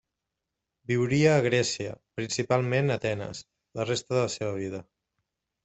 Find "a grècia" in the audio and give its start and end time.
1.33-1.91